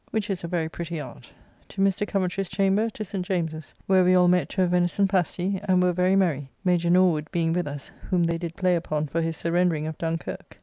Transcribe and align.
]which 0.09 0.31
is 0.31 0.43
a 0.43 0.47
very 0.47 0.67
pretty 0.67 0.99
art), 0.99 1.31
to 1.67 1.79
Mr. 1.79 2.07
Coventry's 2.07 2.49
chamber 2.49 2.89
to 2.89 3.05
St. 3.05 3.23
James's, 3.23 3.75
where 3.85 4.03
we 4.03 4.15
all 4.15 4.27
met 4.27 4.49
to 4.49 4.63
a 4.63 4.65
venison 4.65 5.07
pasty, 5.07 5.59
and 5.65 5.83
were 5.83 5.93
very 5.93 6.15
merry, 6.15 6.49
Major 6.65 6.89
Norwood 6.89 7.29
being 7.31 7.53
with 7.53 7.67
us, 7.67 7.91
whom 8.09 8.23
they 8.23 8.39
did 8.39 8.55
play 8.55 8.75
upon 8.75 9.05
for 9.05 9.21
his 9.21 9.37
surrendering 9.37 9.85
of 9.85 9.99
Dunkirk. 9.99 10.57